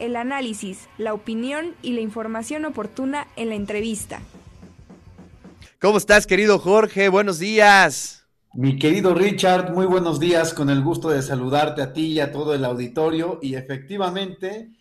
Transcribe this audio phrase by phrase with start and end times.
[0.00, 4.20] el análisis, la opinión y la información oportuna en la entrevista.
[5.78, 7.08] ¿Cómo estás, querido Jorge?
[7.08, 8.26] Buenos días.
[8.52, 12.32] Mi querido Richard, muy buenos días, con el gusto de saludarte a ti y a
[12.32, 13.38] todo el auditorio.
[13.40, 14.72] Y efectivamente,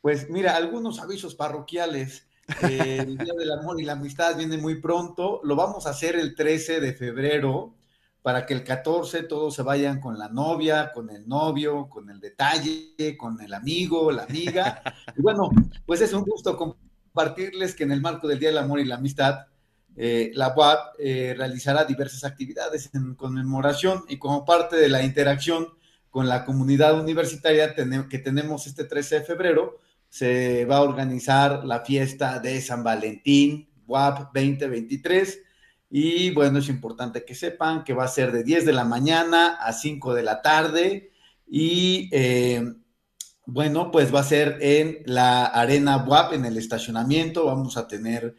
[0.00, 2.28] pues mira, algunos avisos parroquiales.
[2.62, 5.40] Eh, el Día del Amor y la Amistad viene muy pronto.
[5.42, 7.74] Lo vamos a hacer el 13 de febrero
[8.26, 12.18] para que el 14 todos se vayan con la novia, con el novio, con el
[12.18, 14.82] detalle, con el amigo, la amiga.
[15.16, 15.48] Y bueno,
[15.86, 18.96] pues es un gusto compartirles que en el marco del Día del Amor y la
[18.96, 19.46] Amistad,
[19.94, 25.68] eh, la UAP eh, realizará diversas actividades en conmemoración y como parte de la interacción
[26.10, 31.84] con la comunidad universitaria que tenemos este 13 de febrero, se va a organizar la
[31.84, 35.45] fiesta de San Valentín, WAP 2023.
[35.90, 39.56] Y bueno, es importante que sepan que va a ser de 10 de la mañana
[39.60, 41.12] a 5 de la tarde.
[41.46, 42.62] Y eh,
[43.46, 47.46] bueno, pues va a ser en la arena WAP, en el estacionamiento.
[47.46, 48.34] Vamos a tener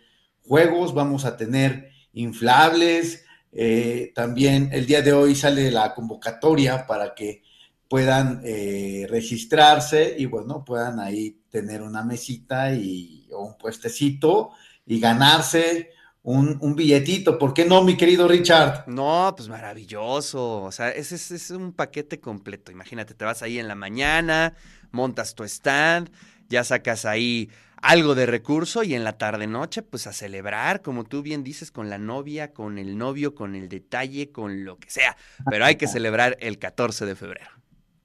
[0.45, 3.23] juegos, vamos a tener inflables.
[3.53, 7.43] Eh, también el día de hoy sale la convocatoria para que
[7.87, 14.51] puedan eh, registrarse y bueno, puedan ahí tener una mesita y, o un puestecito
[14.85, 15.91] y ganarse
[16.27, 17.39] un, un, billetito.
[17.39, 18.85] ¿Por qué no, mi querido Richard?
[18.85, 20.63] No, pues maravilloso.
[20.63, 22.69] O sea, ese es, es un paquete completo.
[22.69, 24.53] Imagínate, te vas ahí en la mañana,
[24.91, 26.09] montas tu stand,
[26.49, 27.49] ya sacas ahí
[27.81, 31.71] algo de recurso y en la tarde noche pues a celebrar, como tú bien dices,
[31.71, 35.15] con la novia, con el novio, con el detalle, con lo que sea,
[35.49, 37.51] pero hay que celebrar el 14 de febrero.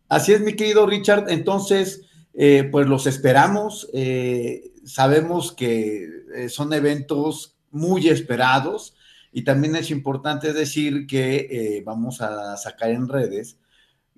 [0.09, 2.03] Así es, mi querido Richard, entonces
[2.35, 8.95] eh, pues los esperamos, eh, sabemos que eh, son eventos muy esperados
[9.33, 13.59] y también es importante decir que vamos a sacar en redes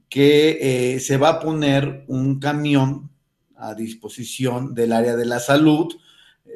[0.08, 3.10] que se va a poner un camión
[3.56, 5.94] a disposición del área de la salud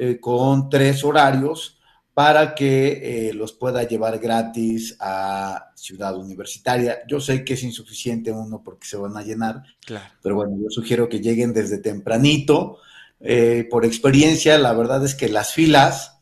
[0.01, 1.79] eh, con tres horarios
[2.15, 6.99] para que eh, los pueda llevar gratis a Ciudad Universitaria.
[7.07, 10.05] Yo sé que es insuficiente uno porque se van a llenar, claro.
[10.23, 12.79] pero bueno, yo sugiero que lleguen desde tempranito.
[13.21, 16.18] Eh, por experiencia, la verdad es que las filas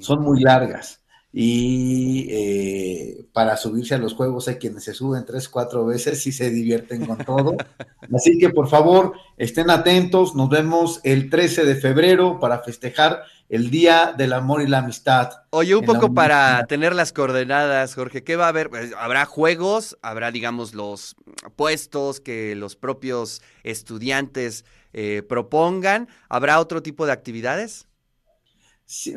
[0.00, 1.04] son muy largas
[1.36, 6.32] y eh, para subirse a los juegos hay quienes se suben tres, cuatro veces y
[6.32, 7.56] se divierten con todo.
[8.14, 13.68] Así que por favor, estén atentos, nos vemos el 13 de febrero para festejar el
[13.68, 15.32] Día del Amor y la Amistad.
[15.50, 18.70] Oye, un poco para tener las coordenadas, Jorge, ¿qué va a haber?
[18.70, 19.98] Pues, ¿Habrá juegos?
[20.02, 21.16] ¿Habrá, digamos, los
[21.56, 26.08] puestos que los propios estudiantes eh, propongan?
[26.28, 27.88] ¿Habrá otro tipo de actividades?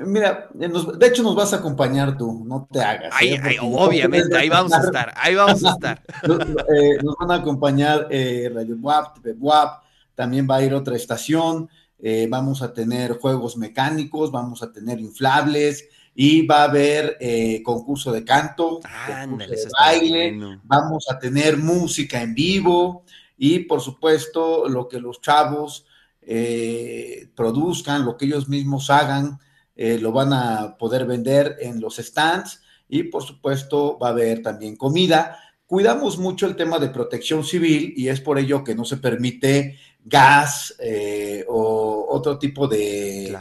[0.05, 3.13] Mira, de hecho nos vas a acompañar tú, no te hagas.
[3.22, 3.57] ¿eh?
[3.61, 6.01] obviamente, ahí vamos a estar, ahí vamos a estar.
[6.28, 9.83] Eh, nos, van a acompañar eh, Radio WAP, TV WAP,
[10.16, 11.69] también va a ir otra estación,
[12.29, 17.17] vamos a tener juegos mecánicos, vamos a tener inflables y va a haber
[17.63, 23.03] concurso de canto, concurso de baile, vamos a tener música en vivo
[23.38, 25.85] y por supuesto lo que los chavos
[27.35, 29.39] produzcan, lo que ellos mismos hagan
[29.77, 34.41] eh, lo van a poder vender en los stands y por supuesto va a haber
[34.41, 35.39] también comida.
[35.67, 39.77] Cuidamos mucho el tema de protección civil y es por ello que no se permite
[40.03, 43.37] gas eh, o otro tipo de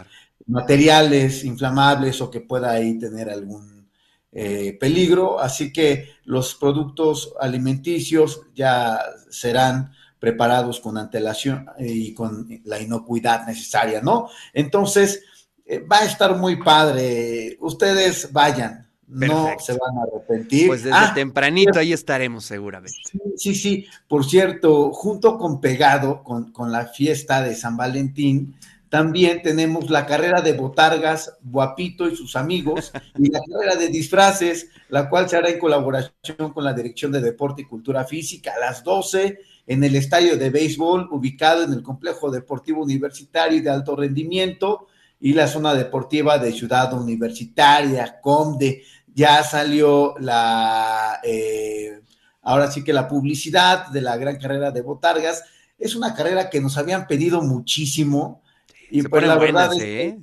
[0.47, 3.89] materiales inflamables o que pueda ahí tener algún
[4.33, 5.41] eh, peligro.
[5.41, 14.01] Así que los productos alimenticios ya serán preparados con antelación y con la inocuidad necesaria,
[14.03, 14.29] ¿no?
[14.53, 15.23] Entonces,
[15.67, 17.57] eh, va a estar muy padre.
[17.61, 20.69] Ustedes vayan, no se van a arrepentir.
[20.69, 22.97] Pues desde ah, tempranito ahí estaremos seguramente.
[23.37, 28.55] Sí, sí, Por cierto, junto con Pegado, con, con, la fiesta de San Valentín,
[28.89, 34.69] también tenemos la carrera de botargas, Guapito y sus amigos, y la carrera de disfraces,
[34.89, 38.61] la cual se hará en colaboración con la Dirección de Deporte y Cultura Física a
[38.61, 43.71] las 12 en el estadio de béisbol ubicado en el Complejo Deportivo Universitario y de
[43.71, 44.87] Alto Rendimiento
[45.21, 48.83] y la zona deportiva de Ciudad Universitaria, Comde,
[49.15, 52.01] ya salió la, eh,
[52.43, 55.43] ahora sí que la publicidad de la gran carrera de Botargas.
[55.79, 58.43] Es una carrera que nos habían pedido muchísimo
[58.91, 60.19] y pues la verdad es que, ¿eh?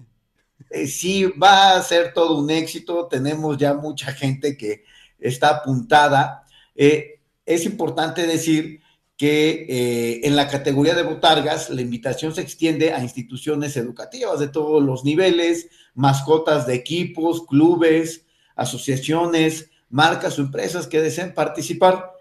[0.69, 3.07] Eh, sí va a ser todo un éxito.
[3.07, 4.83] Tenemos ya mucha gente que
[5.19, 6.43] está apuntada.
[6.75, 8.82] es importante decir
[9.17, 14.47] que eh, en la categoría de botargas la invitación se extiende a instituciones educativas de
[14.47, 18.25] todos los niveles, mascotas de equipos, clubes,
[18.55, 22.11] asociaciones, marcas o empresas que deseen participar.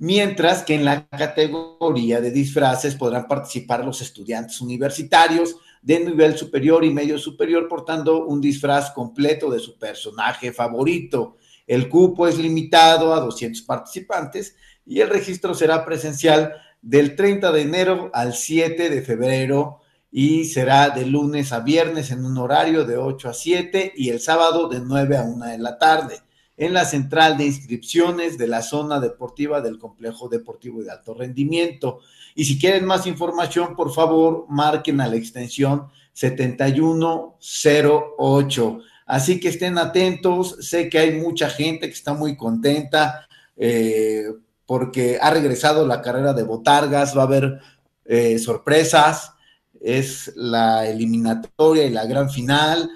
[0.00, 6.84] mientras que en la categoría de disfraces podrán participar los estudiantes universitarios de nivel superior
[6.84, 11.36] y medio superior portando un disfraz completo de su personaje favorito.
[11.66, 14.54] El cupo es limitado a 200 participantes
[14.88, 20.88] y el registro será presencial del 30 de enero al 7 de febrero y será
[20.88, 24.80] de lunes a viernes en un horario de 8 a 7 y el sábado de
[24.80, 26.22] 9 a 1 de la tarde
[26.56, 32.00] en la central de inscripciones de la zona deportiva del complejo deportivo de alto rendimiento.
[32.34, 38.78] Y si quieren más información, por favor, marquen a la extensión 7108.
[39.06, 40.56] Así que estén atentos.
[40.60, 44.24] Sé que hay mucha gente que está muy contenta eh,
[44.68, 47.58] porque ha regresado la carrera de Botargas, va a haber
[48.04, 49.32] eh, sorpresas.
[49.80, 52.90] Es la eliminatoria y la gran final.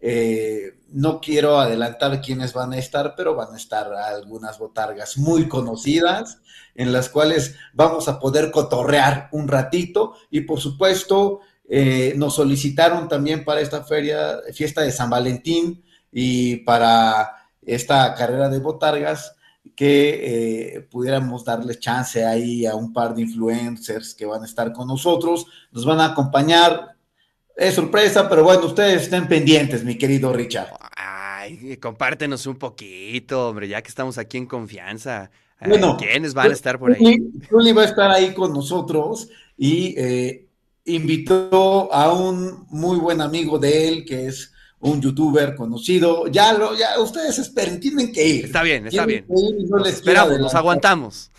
[0.00, 5.46] Eh, no quiero adelantar quiénes van a estar, pero van a estar algunas botargas muy
[5.46, 6.40] conocidas
[6.74, 13.06] en las cuales vamos a poder cotorrear un ratito y por supuesto eh, nos solicitaron
[13.06, 19.36] también para esta feria, fiesta de San Valentín y para esta carrera de botargas
[19.76, 24.72] que eh, pudiéramos darle chance ahí a un par de influencers que van a estar
[24.72, 26.92] con nosotros, nos van a acompañar
[27.56, 30.68] es sorpresa, pero bueno, ustedes estén pendientes, mi querido Richard.
[30.96, 35.30] Ay, compártenos un poquito, hombre, ya que estamos aquí en confianza.
[35.64, 37.22] Bueno, ¿quiénes van a estar por ahí?
[37.50, 40.46] Juli va a estar ahí con nosotros y eh,
[40.86, 44.51] invitó a un muy buen amigo de él, que es
[44.82, 46.26] un youtuber conocido.
[46.26, 48.44] Ya lo, ya ustedes esperen, tienen que ir.
[48.46, 49.24] Está bien, está bien.
[49.28, 51.30] nos esperamos, nos aguantamos.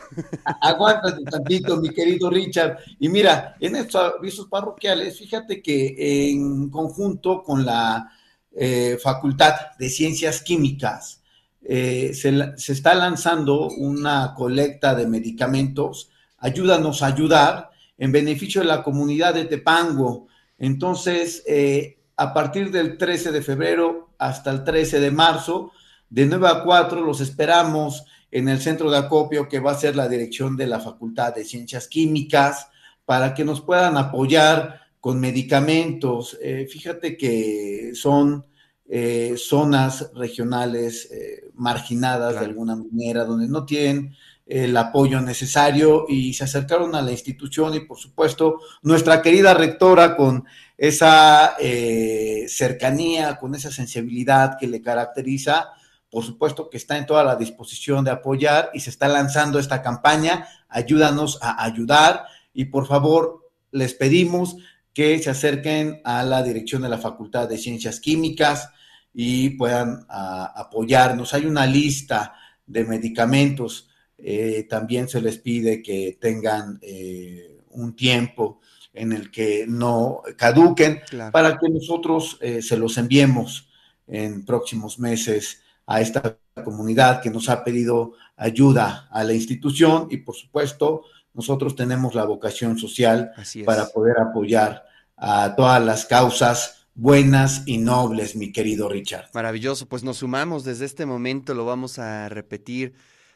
[0.61, 2.77] Aguántate tantito, mi querido Richard.
[2.99, 8.09] Y mira, en estos avisos parroquiales, fíjate que en conjunto con la
[8.55, 11.21] eh, Facultad de Ciencias Químicas,
[11.61, 16.09] eh, se, se, está lanzando una colecta de medicamentos.
[16.37, 20.27] Ayúdanos a ayudar en beneficio de la comunidad de Tepango.
[20.57, 25.71] Entonces, eh, a partir del 13 de febrero hasta el 13 de marzo,
[26.09, 29.95] de 9 a 4 los esperamos en el centro de acopio que va a ser
[29.95, 32.67] la dirección de la Facultad de Ciencias Químicas
[33.05, 36.37] para que nos puedan apoyar con medicamentos.
[36.41, 38.45] Eh, fíjate que son
[38.87, 44.15] eh, zonas regionales eh, marginadas de alguna manera, donde no tienen
[44.45, 50.15] el apoyo necesario y se acercaron a la institución y por supuesto nuestra querida rectora
[50.17, 50.45] con
[50.83, 55.69] esa eh, cercanía, con esa sensibilidad que le caracteriza,
[56.09, 59.81] por supuesto que está en toda la disposición de apoyar y se está lanzando esta
[59.81, 60.45] campaña.
[60.67, 64.57] Ayúdanos a ayudar y por favor les pedimos
[64.93, 68.69] que se acerquen a la dirección de la Facultad de Ciencias Químicas
[69.13, 71.33] y puedan apoyarnos.
[71.33, 72.33] Hay una lista
[72.67, 73.87] de medicamentos.
[74.17, 78.59] Eh, también se les pide que tengan eh, un tiempo
[78.93, 81.01] en el que no caduquen
[81.31, 83.69] para que nosotros eh, se los enviemos
[84.07, 90.17] en próximos meses a esta comunidad que nos ha pedido ayuda a la institución y
[90.17, 91.03] por supuesto
[91.33, 93.31] nosotros tenemos la vocación social
[93.65, 94.85] para poder apoyar
[95.17, 99.29] a todas las causas buenas y nobles, mi querido Richard.
[99.33, 100.63] Maravilloso, pues nos sumamos.
[100.63, 102.93] Desde este momento, lo vamos a repetir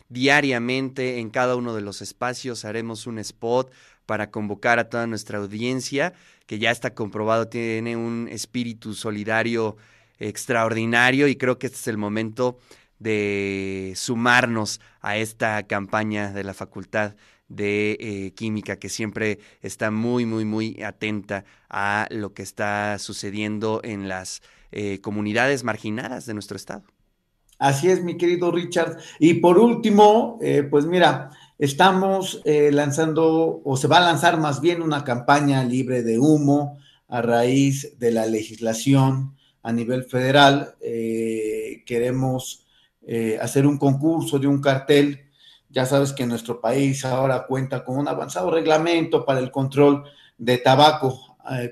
[0.10, 3.72] diariamente en cada uno de los espacios, haremos un spot
[4.08, 6.14] para convocar a toda nuestra audiencia,
[6.48, 9.78] que ya está comprobado, tiene un espíritu solidario
[10.18, 12.58] extraordinario y creo que este es el momento
[12.98, 17.14] de sumarnos a esta campaña de la Facultad
[17.48, 23.82] de eh, Química, que siempre está muy, muy, muy atenta a lo que está sucediendo
[23.84, 26.84] en las eh, comunidades marginadas de nuestro estado.
[27.60, 28.98] Así es, mi querido Richard.
[29.20, 34.62] Y por último, eh, pues mira, Estamos eh, lanzando, o se va a lanzar más
[34.62, 40.76] bien una campaña libre de humo a raíz de la legislación a nivel federal.
[40.82, 42.68] Eh, queremos
[43.08, 45.32] eh, hacer un concurso de un cartel.
[45.70, 50.04] Ya sabes que nuestro país ahora cuenta con un avanzado reglamento para el control
[50.38, 51.24] de tabaco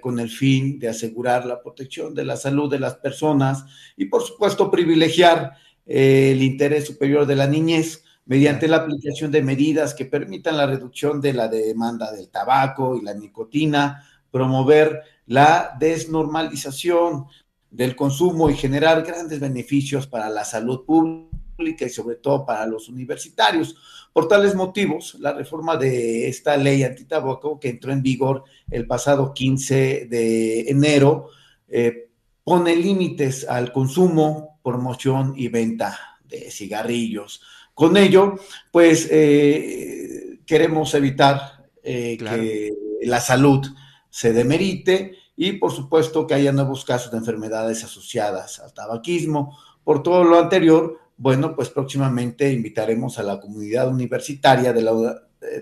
[0.01, 3.65] con el fin de asegurar la protección de la salud de las personas
[3.97, 5.51] y por supuesto privilegiar
[5.85, 11.21] el interés superior de la niñez mediante la aplicación de medidas que permitan la reducción
[11.21, 17.27] de la demanda del tabaco y la nicotina, promover la desnormalización
[17.69, 22.89] del consumo y generar grandes beneficios para la salud pública y sobre todo para los
[22.89, 23.75] universitarios.
[24.11, 29.33] Por tales motivos, la reforma de esta ley antitabaco que entró en vigor el pasado
[29.33, 31.29] 15 de enero
[31.67, 32.09] eh,
[32.43, 37.41] pone límites al consumo, promoción y venta de cigarrillos
[37.75, 38.35] Con ello,
[38.71, 42.71] pues eh, queremos evitar eh, que
[43.03, 43.67] la salud
[44.09, 49.57] se demerite y por supuesto que haya nuevos casos de enfermedades asociadas al tabaquismo.
[49.83, 54.93] Por todo lo anterior, bueno, pues próximamente invitaremos a la comunidad universitaria de la,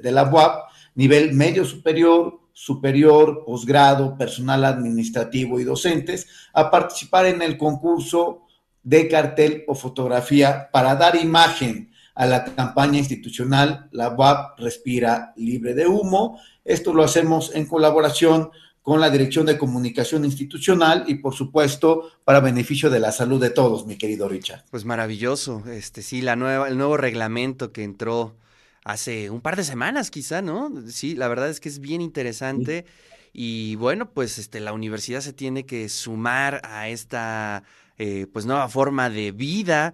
[0.02, 7.42] de la UAP, nivel medio superior, superior, posgrado, personal administrativo y docentes, a participar en
[7.42, 8.44] el concurso
[8.84, 15.74] de cartel o fotografía para dar imagen a la campaña institucional La UAP Respira Libre
[15.74, 16.40] de Humo.
[16.64, 18.52] Esto lo hacemos en colaboración
[18.82, 23.50] con la Dirección de Comunicación Institucional y, por supuesto, para beneficio de la salud de
[23.50, 24.64] todos, mi querido Richard.
[24.70, 25.64] Pues maravilloso.
[25.68, 28.36] Este sí, la nueva, el nuevo reglamento que entró
[28.84, 30.72] hace un par de semanas, quizá, ¿no?
[30.90, 32.86] Sí, la verdad es que es bien interesante.
[33.32, 37.64] Y bueno, pues este, la universidad se tiene que sumar a esta
[37.98, 39.94] eh, pues nueva forma de vida.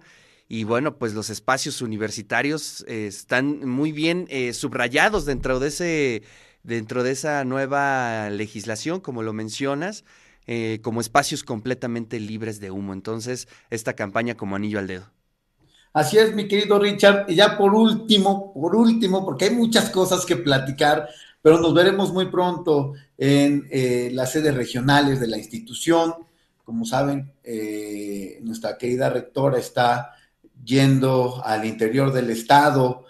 [0.52, 6.22] Y bueno, pues los espacios universitarios eh, están muy bien eh, subrayados dentro de ese
[6.64, 10.04] dentro de esa nueva legislación, como lo mencionas,
[10.48, 12.92] eh, como espacios completamente libres de humo.
[12.92, 15.04] Entonces, esta campaña como anillo al dedo.
[15.92, 17.26] Así es, mi querido Richard.
[17.28, 21.08] Y ya por último, por último, porque hay muchas cosas que platicar,
[21.40, 23.68] pero nos veremos muy pronto en
[24.16, 26.14] las sedes regionales de la institución.
[26.64, 27.32] Como saben,
[28.42, 30.16] nuestra querida rectora está
[30.64, 33.04] yendo al interior del estado,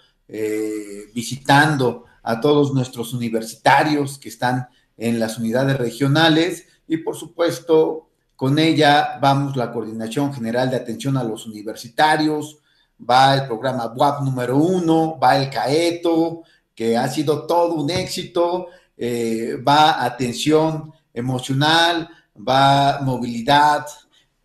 [1.13, 6.67] visitando a todos nuestros universitarios que están en las unidades regionales.
[6.87, 12.57] Y por supuesto con ella vamos la Coordinación General de Atención a los Universitarios,
[12.99, 16.43] va el programa WAP número uno, va el CAETO,
[16.73, 18.67] que ha sido todo un éxito,
[18.97, 23.85] eh, va atención emocional, va movilidad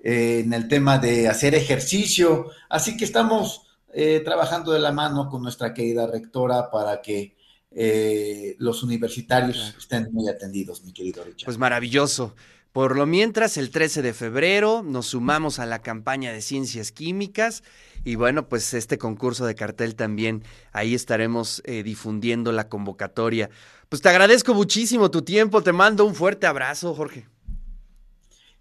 [0.08, 5.28] eh, en el tema de hacer ejercicio, así que estamos eh, trabajando de la mano
[5.28, 7.34] con nuestra querida rectora para que
[7.72, 11.46] eh, los universitarios estén muy atendidos, mi querido Richard.
[11.46, 12.36] Pues maravilloso.
[12.70, 17.64] Por lo mientras, el 13 de febrero nos sumamos a la campaña de ciencias químicas
[18.04, 23.50] y bueno, pues este concurso de cartel también, ahí estaremos eh, difundiendo la convocatoria.
[23.88, 27.26] Pues te agradezco muchísimo tu tiempo, te mando un fuerte abrazo, Jorge.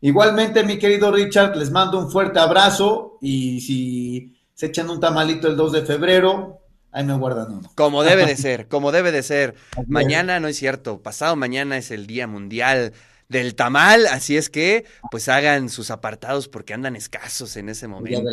[0.05, 5.47] Igualmente, mi querido Richard, les mando un fuerte abrazo y si se echan un tamalito
[5.47, 7.71] el 2 de febrero, ahí me guardan uno.
[7.73, 9.55] Como debe de ser, como debe de ser.
[9.87, 12.93] Mañana no es cierto, pasado mañana es el Día Mundial
[13.29, 18.29] del Tamal, así es que pues hagan sus apartados porque andan escasos en ese momento.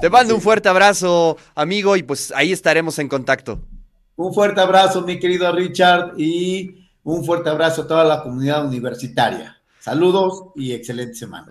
[0.00, 3.60] Te mando un fuerte abrazo, amigo, y pues ahí estaremos en contacto.
[4.16, 9.59] Un fuerte abrazo, mi querido Richard, y un fuerte abrazo a toda la comunidad universitaria.
[9.80, 11.38] Saludos y excelente semana.